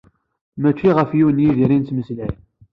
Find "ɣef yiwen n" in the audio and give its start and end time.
0.97-1.43